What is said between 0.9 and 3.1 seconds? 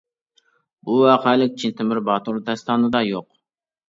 ۋەقەلىك «چىن تۆمۈر باتۇر» داستانىدا